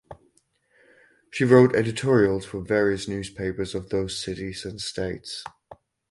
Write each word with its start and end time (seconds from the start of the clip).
She 1.29 1.43
wrote 1.45 1.75
editorials 1.75 2.43
for 2.43 2.59
various 2.61 3.07
newspapers 3.07 3.75
of 3.75 3.89
those 3.89 4.17
cities 4.17 4.65
and 4.65 4.81
states. 4.81 5.43